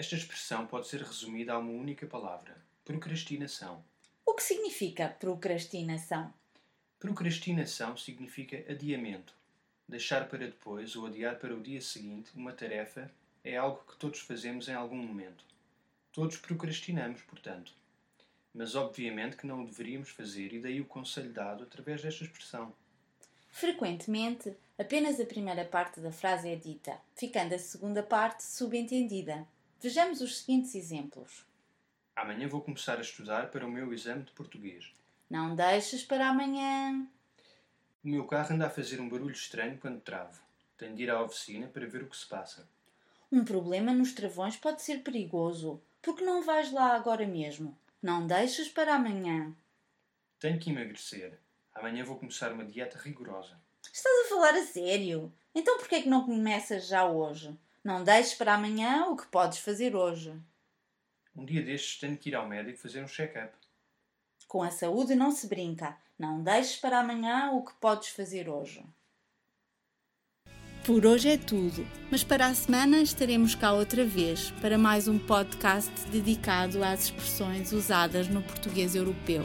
[0.00, 3.84] Esta expressão pode ser resumida a uma única palavra: procrastinação.
[4.24, 6.32] O que significa procrastinação?
[6.98, 9.34] Procrastinação significa adiamento.
[9.86, 13.12] Deixar para depois ou adiar para o dia seguinte uma tarefa
[13.44, 15.44] é algo que todos fazemos em algum momento.
[16.12, 17.74] Todos procrastinamos, portanto.
[18.54, 22.72] Mas obviamente que não o deveríamos fazer e daí o conselho dado através desta expressão.
[23.50, 29.46] Frequentemente, apenas a primeira parte da frase é dita, ficando a segunda parte subentendida.
[29.82, 31.46] Vejamos os seguintes exemplos.
[32.14, 34.92] Amanhã vou começar a estudar para o meu exame de português.
[35.30, 37.08] Não deixes para amanhã.
[38.04, 40.38] O meu carro anda a fazer um barulho estranho quando travo.
[40.76, 42.68] Tenho de ir à oficina para ver o que se passa.
[43.32, 45.80] Um problema nos travões pode ser perigoso.
[46.02, 47.74] Porque não vais lá agora mesmo?
[48.02, 49.50] Não deixes para amanhã.
[50.38, 51.38] Tenho que emagrecer.
[51.74, 53.58] Amanhã vou começar uma dieta rigorosa.
[53.82, 55.32] Estás a falar a sério?
[55.54, 57.56] Então por que é que não começas já hoje?
[57.82, 60.34] Não deixes para amanhã o que podes fazer hoje.
[61.34, 63.54] Um dia destes tenho que ir ao médico fazer um check-up.
[64.46, 65.96] Com a saúde não se brinca.
[66.18, 68.84] Não deixes para amanhã o que podes fazer hoje.
[70.84, 75.18] Por hoje é tudo, mas para a semana estaremos cá outra vez para mais um
[75.18, 79.44] podcast dedicado às expressões usadas no português europeu.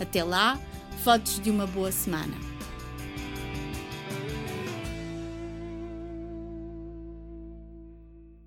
[0.00, 0.60] Até lá,
[1.02, 2.51] fotos de uma boa semana.